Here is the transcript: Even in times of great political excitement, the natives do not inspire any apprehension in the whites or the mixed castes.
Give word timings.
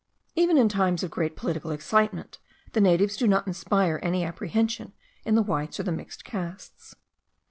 Even 0.33 0.57
in 0.57 0.67
times 0.67 1.03
of 1.03 1.11
great 1.11 1.35
political 1.35 1.69
excitement, 1.69 2.39
the 2.71 2.81
natives 2.81 3.15
do 3.15 3.27
not 3.27 3.45
inspire 3.45 3.99
any 4.01 4.23
apprehension 4.23 4.93
in 5.25 5.35
the 5.35 5.43
whites 5.43 5.79
or 5.79 5.83
the 5.83 5.91
mixed 5.91 6.23
castes. 6.25 6.95